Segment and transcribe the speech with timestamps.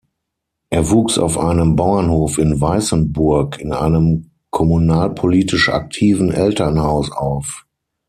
[0.71, 7.67] Er wuchs auf einem Bauernhof in Weißenburg in einem kommunalpolitisch aktiven Elternhaus auf.